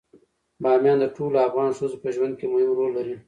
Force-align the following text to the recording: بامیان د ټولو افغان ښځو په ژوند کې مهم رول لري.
بامیان 0.63 0.97
د 1.01 1.05
ټولو 1.15 1.37
افغان 1.47 1.71
ښځو 1.77 1.97
په 2.03 2.09
ژوند 2.15 2.33
کې 2.39 2.45
مهم 2.53 2.71
رول 2.77 2.91
لري. 2.97 3.15